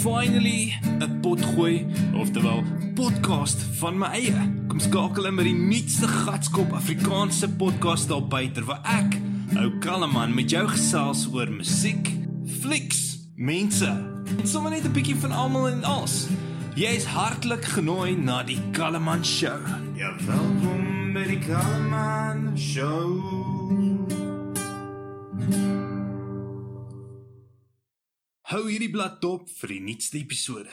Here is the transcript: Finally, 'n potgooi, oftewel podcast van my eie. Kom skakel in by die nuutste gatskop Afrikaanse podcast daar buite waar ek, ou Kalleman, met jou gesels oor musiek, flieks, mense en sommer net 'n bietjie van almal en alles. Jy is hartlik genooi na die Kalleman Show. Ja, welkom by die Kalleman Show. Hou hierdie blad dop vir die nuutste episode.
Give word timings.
Finally, 0.00 0.72
'n 0.98 1.20
potgooi, 1.20 1.86
oftewel 2.14 2.62
podcast 2.94 3.62
van 3.62 3.98
my 3.98 4.06
eie. 4.06 4.52
Kom 4.68 4.80
skakel 4.80 5.26
in 5.26 5.36
by 5.36 5.42
die 5.42 5.54
nuutste 5.54 6.08
gatskop 6.08 6.72
Afrikaanse 6.72 7.48
podcast 7.48 8.08
daar 8.08 8.24
buite 8.24 8.64
waar 8.64 8.80
ek, 8.82 9.18
ou 9.60 9.68
Kalleman, 9.84 10.34
met 10.34 10.50
jou 10.50 10.64
gesels 10.68 11.26
oor 11.32 11.52
musiek, 11.52 12.08
flieks, 12.60 13.18
mense 13.36 13.90
en 14.38 14.48
sommer 14.48 14.70
net 14.70 14.84
'n 14.84 14.92
bietjie 14.92 15.16
van 15.20 15.32
almal 15.32 15.68
en 15.68 15.84
alles. 15.84 16.28
Jy 16.74 16.96
is 16.96 17.04
hartlik 17.04 17.64
genooi 17.64 18.16
na 18.16 18.42
die 18.42 18.58
Kalleman 18.72 19.24
Show. 19.24 19.60
Ja, 19.96 20.16
welkom 20.26 21.12
by 21.12 21.24
die 21.26 21.38
Kalleman 21.38 22.56
Show. 22.56 23.79
Hou 28.50 28.64
hierdie 28.66 28.90
blad 28.90 29.20
dop 29.22 29.44
vir 29.60 29.70
die 29.70 29.82
nuutste 29.84 30.18
episode. 30.18 30.72